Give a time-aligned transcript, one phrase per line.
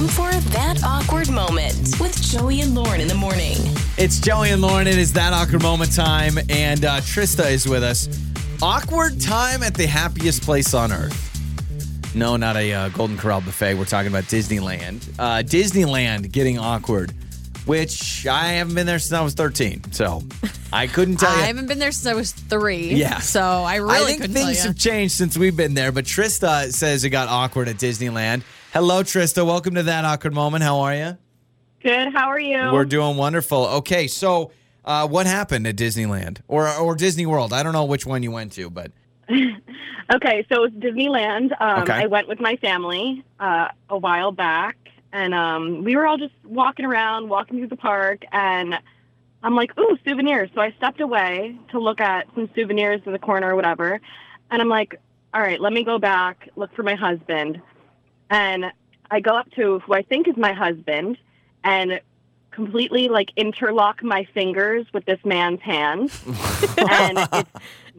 [0.00, 3.56] time for That Awkward Moment with Joey and Lauren in the morning.
[3.98, 4.86] It's Joey and Lauren.
[4.86, 8.08] It is that awkward moment time, and uh, Trista is with us.
[8.62, 11.26] Awkward time at the happiest place on earth.
[12.14, 13.74] No, not a uh, Golden Corral buffet.
[13.74, 15.06] We're talking about Disneyland.
[15.18, 17.12] Uh, Disneyland getting awkward,
[17.66, 19.92] which I haven't been there since I was 13.
[19.92, 20.22] So
[20.72, 21.42] I couldn't tell you.
[21.42, 22.94] I haven't been there since I was three.
[22.94, 23.18] Yeah.
[23.18, 24.70] So I really I think couldn't things tell you.
[24.70, 28.42] have changed since we've been there, but Trista says it got awkward at Disneyland.
[28.72, 29.44] Hello, Trista.
[29.44, 30.62] Welcome to that awkward moment.
[30.62, 31.18] How are you?
[31.82, 32.12] Good.
[32.12, 32.70] How are you?
[32.72, 33.66] We're doing wonderful.
[33.66, 34.52] Okay, so
[34.84, 37.52] uh, what happened at Disneyland or or Disney World?
[37.52, 38.92] I don't know which one you went to, but
[40.14, 41.50] okay, so it's Disneyland.
[41.60, 41.94] Um, Okay.
[41.94, 44.76] I went with my family uh, a while back,
[45.12, 48.78] and um, we were all just walking around, walking through the park, and
[49.42, 53.18] I'm like, "Ooh, souvenirs!" So I stepped away to look at some souvenirs in the
[53.18, 54.00] corner or whatever,
[54.50, 55.00] and I'm like,
[55.34, 57.60] "All right, let me go back, look for my husband,"
[58.30, 58.66] and
[59.10, 61.18] I go up to who I think is my husband,
[61.64, 62.00] and
[62.52, 66.10] completely like interlock my fingers with this man's hand,
[66.78, 67.50] and it's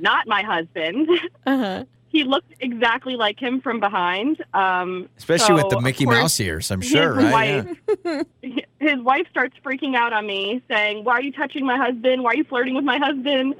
[0.00, 1.08] not my husband.
[1.46, 1.84] Uh-huh.
[2.08, 4.42] he looked exactly like him from behind.
[4.54, 7.66] Um, especially with the Mickey course, Mouse ears, I'm his sure, right?
[7.66, 8.26] wife-
[8.80, 12.22] His wife starts freaking out on me, saying, "Why are you touching my husband?
[12.22, 13.54] Why are you flirting with my husband?"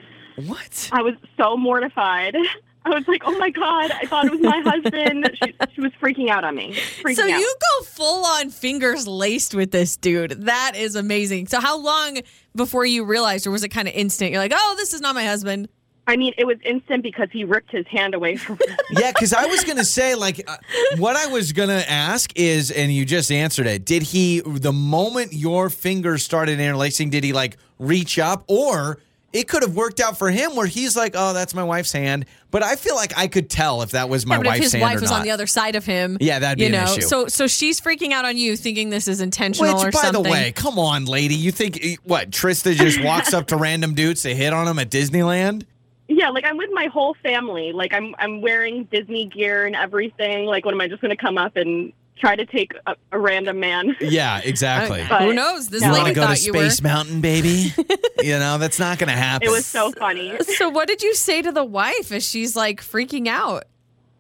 [0.47, 0.91] What?
[0.93, 2.37] I was so mortified.
[2.87, 3.91] I was like, "Oh my god!
[3.93, 6.75] I thought it was my husband." She, she was freaking out on me.
[7.03, 7.29] Freaking So out.
[7.41, 10.33] you go full on fingers laced with this dude.
[10.43, 11.49] That is amazing.
[11.49, 12.19] So how long
[12.55, 14.31] before you realized, or was it kind of instant?
[14.31, 15.69] You're like, oh, this is not my husband.
[16.07, 18.67] I mean, it was instant because he ripped his hand away from me.
[19.01, 20.57] Yeah, because I was gonna say like uh,
[20.99, 23.85] what I was gonna ask is, and you just answered it.
[23.87, 27.09] Did he the moment your fingers started interlacing?
[27.11, 28.99] Did he like reach up, or
[29.35, 32.25] it could have worked out for him where he's like, "Oh, that's my wife's hand,"
[32.51, 34.63] but I feel like I could tell if that was my Yeah, but if wife's
[34.65, 35.17] his hand wife or was not.
[35.21, 36.93] on the other side of him, Yeah, that'd be you an know.
[36.93, 37.03] issue.
[37.03, 40.23] So so she's freaking out on you, thinking this is intentional Which, or by something.
[40.23, 41.35] the way, come on, lady.
[41.35, 42.31] You think eh, what?
[42.31, 45.65] Trista just walks up to random dudes to hit on them at Disneyland?
[46.07, 47.73] Yeah, like I'm with my whole family.
[47.73, 50.47] Like I'm I'm wearing Disney gear and everything.
[50.47, 53.19] Like what am I just going to come up and try to take a, a
[53.19, 53.97] random man?
[54.01, 55.05] Yeah, exactly.
[55.09, 55.69] But- Who knows?
[55.69, 56.71] This You you wanna want lady to go to thought you were.
[56.71, 57.73] Space Mountain, baby?
[58.23, 59.49] you know that's not going to happen.
[59.49, 60.37] It was so funny.
[60.57, 63.65] So what did you say to the wife as she's like freaking out?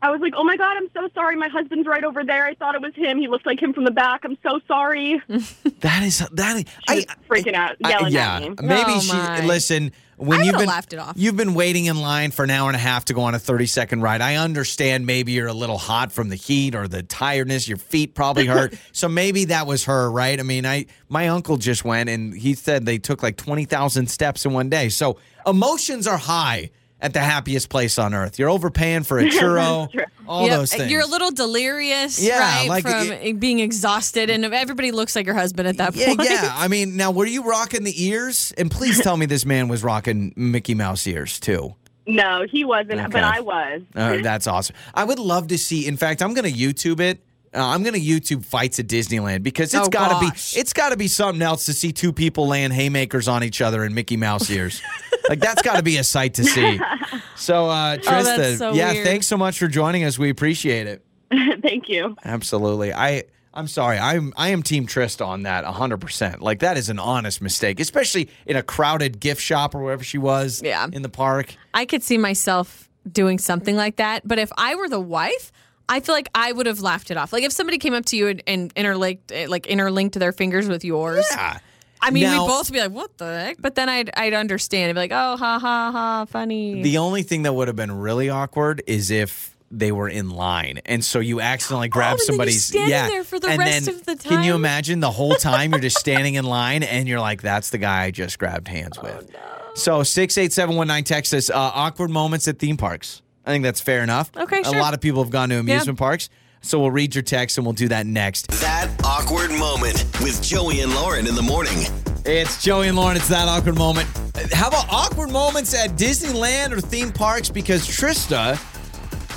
[0.04, 1.34] I was like, "Oh my god, I'm so sorry.
[1.37, 2.44] My husband's right over there.
[2.47, 3.19] I thought it was him.
[3.19, 4.20] He looks like him from the back.
[4.25, 6.56] I'm so sorry." that is that.
[6.56, 8.48] Is, She was freaking out, I- yeah, at me.
[8.62, 9.12] maybe Oh, she.
[9.12, 9.44] my.
[9.47, 11.15] Listen, when I you've would've been laughed it off.
[11.16, 13.38] you've been waiting in line for an hour and a half to go on a
[13.38, 14.20] thirty second ride.
[14.20, 15.06] I understand.
[15.06, 17.66] Maybe you're a little hot from the heat or the tiredness.
[17.66, 18.75] Your feet probably hurt.
[18.92, 20.38] so maybe that was her, right?
[20.38, 24.09] I mean, I my uncle just went and he said they took like twenty thousand
[24.10, 24.88] steps in one day.
[24.91, 26.71] So emotions are high
[27.04, 28.38] at the happiest place on earth.
[28.38, 29.88] You're overpaying for a churro.
[30.26, 30.91] All Yep, those things.
[30.91, 32.66] You're a little delirious, Yeah, right?
[32.69, 36.28] like from it- being exhausted, and everybody looks like your husband at that Yeah, point.
[36.31, 36.50] yeah.
[36.56, 38.54] I mean, now were you rocking the ears?
[38.56, 41.75] And please tell me this man was rocking Mickey Mouse ears too.
[42.06, 43.09] No, he wasn't, Okay.
[43.09, 43.82] but I was.
[43.94, 44.75] Uh, that's awesome.
[44.94, 45.86] I would love to see.
[45.86, 47.19] In fact, I'm going to YouTube it.
[47.54, 50.54] Uh, I'm going to YouTube fights at Disneyland because it's Oh, got to gosh.
[50.54, 53.60] be it's got to be something else to see two people laying haymakers on each
[53.60, 54.82] other in Mickey Mouse ears.
[55.29, 56.81] like that's got to be a sight to see.
[57.37, 59.05] So, uh, Trista, Oh, so yeah, weird.
[59.07, 60.19] thanks so much for joining us.
[60.19, 61.05] We appreciate it.
[61.62, 62.17] Thank you.
[62.25, 62.93] Absolutely.
[62.95, 63.99] I I'm sorry.
[63.99, 66.41] I'm I am team Trista on that 100%.
[66.41, 70.19] Like that is an honest mistake, especially in a crowded gift shop or wherever she
[70.19, 70.87] was Yeah.
[70.93, 71.55] in the park.
[71.75, 74.27] I could see myself doing something like that.
[74.27, 75.51] But if I were the wife,
[75.89, 77.33] I feel like I would have laughed it off.
[77.33, 80.69] Like if somebody came up to you and, and interlinked, eh, like interlinked their fingers
[80.69, 81.27] with yours.
[81.33, 81.59] Yeah.
[82.06, 84.91] I mean, Now- we'd both be like, "What the heck?" But then I'd I'd understand.
[84.91, 87.92] I'd be like, "Oh, ha ha ha, funny." The only thing that would have been
[87.92, 92.19] really awkward is if they were in line and so you accidentally grab Oh, and
[92.20, 94.31] you're somebody's standing yeah there for the and rest then of the time.
[94.37, 97.70] can you imagine the whole time you're just standing in line and you're like that's
[97.70, 99.28] the guy i just grabbed hands with
[99.75, 104.60] so 68719 Texas uh, awkward moments at theme parks i think that's fair enough Okay,
[104.60, 104.78] a sure.
[104.81, 106.28] lot of people have gone to amusement parks
[106.65, 110.81] so we'll read your text and we'll do that next That awkward moment with Joey
[110.81, 111.77] and Lauren in the morning.
[112.25, 113.16] It's Joey and Lauren.
[113.16, 114.09] It's that awkward moment.
[114.53, 117.51] How about awkward moments at Disneyland or theme parks?
[117.51, 118.57] Because Trista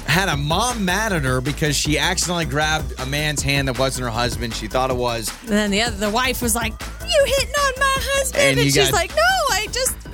[0.07, 4.05] had a mom mad at her because she accidentally grabbed a man's hand that wasn't
[4.05, 4.53] her husband.
[4.55, 5.29] She thought it was.
[5.41, 6.71] and then the other, the wife was like,
[7.01, 9.26] "You hitting on my husband?" And And, she's got- like, "No, I just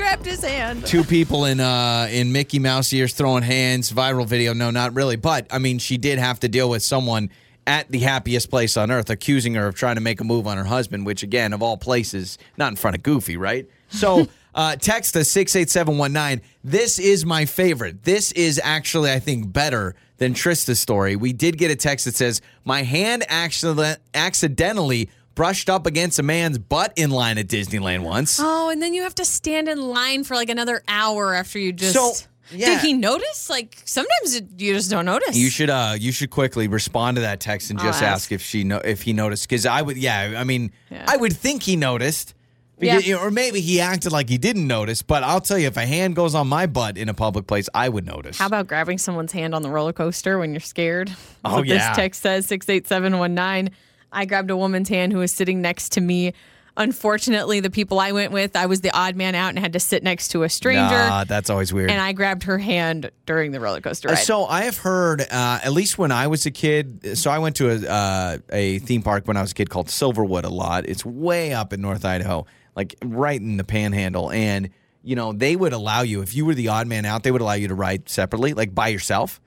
[0.03, 3.91] grabbed his hand." Two people in uh in Mickey Mouse ears throwing hands.
[3.91, 4.53] Viral video.
[4.53, 5.15] No, not really.
[5.15, 7.29] But I mean, she did have to deal with someone
[7.65, 10.57] at the happiest place on earth accusing her of trying to make a move on
[10.57, 13.67] her husband, which again, of all places, not in front of Goofy, right?
[13.89, 16.47] So Uh, text us 68719.
[16.63, 18.03] This is my favorite.
[18.03, 21.15] This is actually, I think, better than Trista's story.
[21.15, 26.23] We did get a text that says, My hand accident- accidentally brushed up against a
[26.23, 28.39] man's butt in line at Disneyland once.
[28.41, 31.73] Oh, and then you have to stand in line for like another hour after you
[31.73, 31.93] just.
[31.93, 32.13] So,
[32.51, 32.67] yeah.
[32.67, 33.49] Did he notice?
[33.49, 35.35] Like sometimes it, you just don't notice.
[35.35, 38.15] You should uh you should quickly respond to that text and just ask.
[38.23, 41.05] ask if she know if he noticed because I would yeah I mean Yeah.
[41.07, 42.35] I would think he noticed
[42.79, 43.15] Yeah.
[43.15, 46.15] Or maybe he acted like he didn't notice but I'll tell you if a hand
[46.17, 49.31] goes on my butt in a public place I would notice How about grabbing someone's
[49.31, 51.07] hand on the roller coaster when you're scared?
[51.07, 51.87] That's Oh, yeah.
[51.89, 53.73] This text says 68719.
[54.13, 56.33] I grabbed a woman's hand who was sitting next to me.
[56.75, 59.79] Unfortunately, the people I went with, I was the odd man out and had to
[59.79, 60.81] sit next to a stranger.
[60.81, 64.17] Nah, that's always weird and I grabbed her hand during the roller coaster ride.
[64.17, 67.15] So I have heard, uh, at least when I was a kid.
[67.17, 69.87] So I went to a uh, a theme park when I was a kid called
[69.87, 70.87] Silverwood a lot.
[70.87, 74.69] It's way up in North Idaho, like right in the Panhandle, and
[75.03, 77.41] you know they would allow you if you were the odd man out, they would
[77.41, 79.39] allow you to ride separately, like by yourself.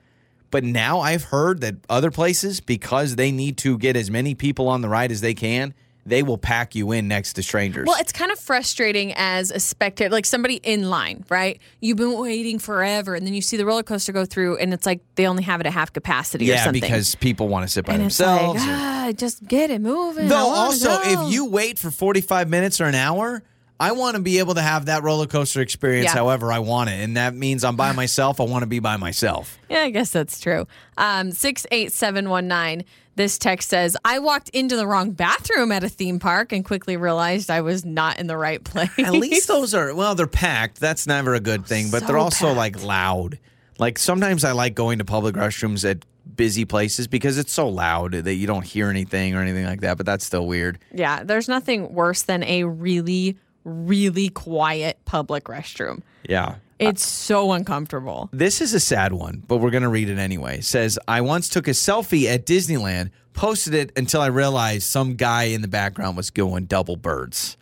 [0.51, 4.67] But now I've heard that other places, because they need to get as many people
[4.69, 5.73] on the ride as they can,
[6.05, 7.85] they will pack you in next to strangers.
[7.85, 11.59] Well, it's kind of frustrating as a spectator, like somebody in line, right?
[11.81, 14.85] You've been waiting forever, and then you see the roller coaster go through, and it's
[14.85, 16.81] like they only have it at half capacity or something.
[16.81, 18.61] yeah, because people want to sit by and it's themselves.
[18.61, 20.29] like, or- ah, just get it moving.
[20.29, 23.43] Though also, if you wait for 45 minutes or an hour,
[23.79, 26.13] I want to be able to have that roller coaster experience Yeah.
[26.13, 26.93] however I want it.
[27.03, 28.39] And that means I'm by myself.
[28.41, 29.57] I want to be by myself.
[29.69, 30.65] Yeah, I guess that's true.
[30.97, 32.85] Um, 68719.
[33.15, 36.97] This text says, I walked into the wrong bathroom at a theme park and quickly
[36.97, 38.91] realized I was not in the right place.
[38.99, 40.79] At least those are, well, they're packed.
[40.79, 42.57] That's never a good thing, but So they're also packed.
[42.57, 43.39] like loud.
[43.79, 48.11] Like sometimes I like going to public restrooms at busy places because it's so loud
[48.11, 50.77] that you don't hear anything or anything like that, but that's still weird.
[50.93, 53.37] Yeah, there's nothing worse than a really,
[53.67, 56.01] really quiet public restroom.
[56.27, 56.55] Yeah.
[56.79, 58.29] It's so uncomfortable.
[58.31, 60.59] This is a sad one, but we're going to read it anyway.
[60.59, 65.15] It says, I once took a selfie at Disneyland, posted it until I realized some
[65.15, 67.57] guy in the background was going double birds.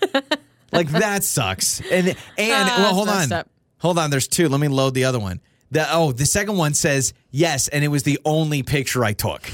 [0.72, 1.80] like that sucks.
[1.90, 3.32] And and Ah, well, hold on.
[3.32, 3.48] up.
[3.78, 4.48] Hold on, there's two.
[4.48, 5.40] Let me load the other one.
[5.72, 9.50] The, oh, the second one says yes, and it was the only picture I took.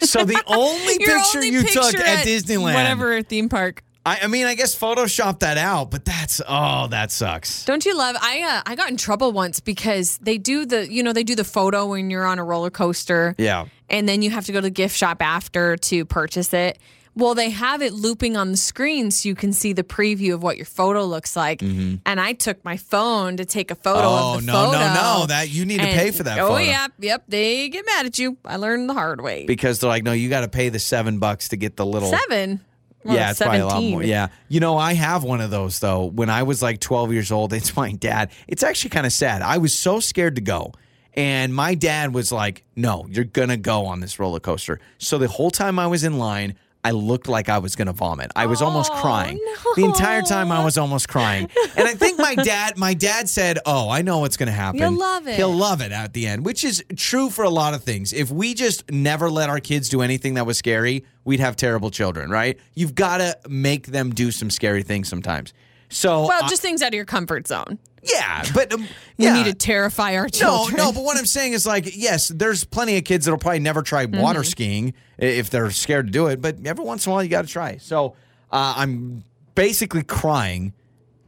[0.00, 2.74] So the only picture only you took picture at, Disneyland.
[2.74, 3.84] Whatever theme park.
[4.06, 7.64] I, I mean, I guess Photoshop that out, but that's oh, that sucks.
[7.66, 8.16] Don't you love?
[8.20, 11.34] I uh, I got in trouble once because they do the you know they do
[11.34, 13.34] the photo when you're on a roller coaster.
[13.38, 13.66] Yeah.
[13.90, 16.78] and then you have to go to the gift shop after to purchase it.
[17.16, 20.44] Well, they have it looping on the screen so you can see the preview of
[20.44, 21.60] what your photo looks like.
[21.60, 24.24] And I took my phone to take a photo Mm-hmm.
[24.24, 24.94] Oh, of the no, no, photo.
[25.20, 25.26] no.
[25.26, 26.62] That- you need to pay for that Oh, photo.
[26.62, 27.24] yeah, yep.
[27.26, 28.38] They get mad at you.
[28.44, 29.44] I learned the hard way.
[29.44, 32.08] Because they're like, no, you got to pay the seven bucks to get the little.
[32.10, 32.60] Seven.
[33.04, 34.02] Well, yeah, it's probably a lot more.
[34.02, 34.28] Yeah.
[34.48, 36.04] You know, I have one of those though.
[36.04, 38.30] When I was like 12 years old, it's my dad.
[38.48, 39.42] It's actually kind of sad.
[39.42, 40.72] I was so scared to go.
[41.14, 44.78] And my dad was like, no, you're going to go on this roller coaster.
[44.98, 47.92] So the whole time I was in line, I looked like I was going to
[47.92, 48.30] vomit.
[48.34, 49.38] I was almost crying.
[49.76, 51.48] The entire time I was almost crying.
[51.76, 54.80] And I think my dad, my dad said, "Oh, I know what's going to happen.
[54.80, 57.74] He'll love it." He'll love it at the end," which is true for a lot
[57.74, 58.12] of things.
[58.12, 61.90] If we just never let our kids do anything that was scary, we'd have terrible
[61.90, 62.58] children, right?
[62.74, 65.52] You've got to make them do some scary things sometimes.
[65.90, 67.78] So, Well, I- just things out of your comfort zone.
[68.02, 68.86] yeah, but um,
[69.18, 69.34] We yeah.
[69.34, 70.76] need to terrify our children.
[70.76, 70.92] no, no.
[70.92, 74.06] but what I'm saying is like, yes, there's plenty of kids that'll probably never try
[74.06, 74.20] Mm-hmm.
[74.22, 77.28] water skiing if they're scared to do it, but every once in a while you
[77.28, 77.76] got to try.
[77.76, 78.14] So
[78.50, 79.24] uh, I'm
[79.54, 80.72] basically crying,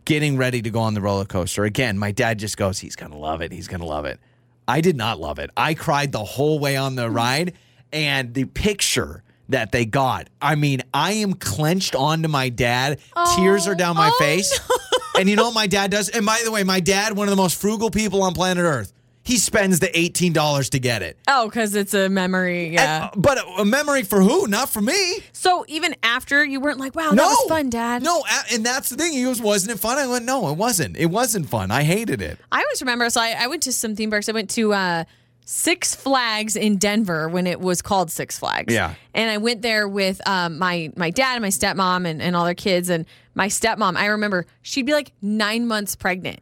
[0.07, 1.65] getting ready to go on the roller coaster.
[1.65, 3.53] Again, my dad just goes, he's to love it.
[3.53, 4.19] He's to love it.
[4.67, 5.51] I did not love it.
[5.57, 7.53] I cried the whole way on the ride,
[7.93, 9.23] and the picture
[9.53, 10.29] that they got.
[10.41, 13.01] I mean, I am clenched onto my dad.
[13.37, 14.59] Tears are down my oh, face.
[15.19, 16.09] And you know what my dad does?
[16.09, 18.93] And by the way, my dad, one of the most frugal people on planet Earth,
[19.25, 21.17] he spends the $18 to get it.
[21.29, 22.71] Oh, because it's a memory.
[22.71, 23.11] Yeah.
[23.13, 24.49] And- but a memory for who?
[24.49, 25.19] Not for me.
[25.33, 27.17] so even after you weren't like, wow, no.
[27.17, 28.03] that was fun, Dad.
[28.03, 29.13] No, and that's the thing.
[29.13, 29.99] He goes, wasn't it fun?
[29.99, 30.97] I went, no, it wasn't.
[30.97, 31.71] It wasn't fun.
[31.71, 32.39] I hated it.
[32.51, 33.09] I always remember.
[33.11, 34.29] So I, I went to some theme parks.
[34.29, 35.05] I went to uh,
[35.45, 38.73] Six Flags in Denver when it was called Six Flags.
[38.73, 38.95] Yeah.
[39.13, 42.45] And I went there with um, my my dad and my stepmom and, and all
[42.45, 42.89] their kids.
[42.89, 46.41] And my stepmom, I remember she'd be like nine months pregnant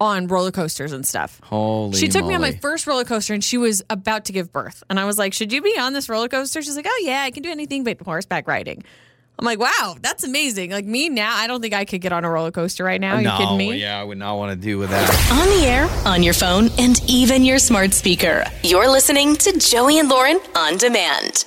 [0.00, 1.40] on roller coasters and stuff.
[1.44, 4.52] Holy She took me on my first roller coaster and she was about to give
[4.52, 4.82] birth.
[4.90, 6.60] And I was like, Should you be on this roller coaster?
[6.60, 8.82] She's like, Oh, yeah, I can do anything but horseback riding.
[9.38, 10.70] I'm like, Wow, that's amazing.
[10.70, 13.16] Like me now, I don't think I could get on a roller coaster right now.
[13.16, 13.74] Are you no, kidding me?
[13.80, 15.10] yeah, I would not want to do with that.
[15.32, 18.44] On the air, on your phone, and even your smart speaker.
[18.62, 21.44] You're listening to Joey and Lauren on demand.